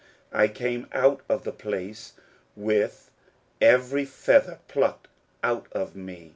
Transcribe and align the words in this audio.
I 0.33 0.47
came 0.47 0.87
out 0.93 1.21
of 1.29 1.43
the 1.43 1.51
place 1.51 2.13
with 2.55 3.11
every 3.61 4.03
feather 4.05 4.57
plucked 4.67 5.07
out 5.43 5.67
of 5.73 5.95
me. 5.95 6.29